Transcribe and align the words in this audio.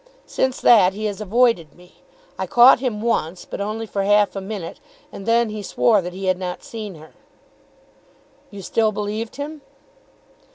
Since 0.25 0.59
that 0.61 0.93
he 0.93 1.05
has 1.05 1.21
avoided 1.21 1.75
me. 1.75 2.01
I 2.35 2.47
caught 2.47 2.79
him 2.79 3.03
once 3.03 3.45
but 3.45 3.61
only 3.61 3.85
for 3.85 4.01
half 4.01 4.35
a 4.35 4.41
minute, 4.41 4.79
and 5.11 5.27
then 5.27 5.51
he 5.51 5.61
swore 5.61 6.01
that 6.01 6.11
he 6.11 6.25
had 6.25 6.39
not 6.39 6.63
seen 6.63 6.95
her." 6.95 7.13
"You 8.49 8.63
still 8.63 8.91
believed 8.91 9.35
him?" 9.35 9.61